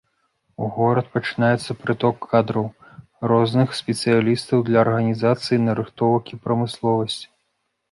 [0.63, 2.65] У горад пачынаецца прыток кадраў,
[3.33, 7.25] розных спецыялістаў для арганізацыі нарыхтовак і прамысловасці.